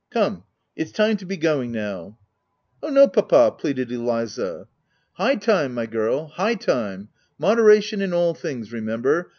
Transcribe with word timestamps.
Come 0.09 0.45
it's 0.75 0.91
time 0.91 1.17
to 1.17 1.27
be 1.27 1.37
going 1.37 1.71
nowV 1.71 2.07
u 2.07 2.15
Oh, 2.81 2.89
no, 2.89 3.07
papa!" 3.07 3.53
pleaded 3.59 3.91
Eliza." 3.91 4.65
High 5.21 5.35
time 5.35 5.75
my 5.75 5.85
girl— 5.85 6.25
high 6.37 6.55
time!— 6.55 7.09
Modera 7.39 7.83
tion 7.83 8.01
in 8.01 8.11
all 8.11 8.33
things 8.33 8.73
remember 8.73 9.29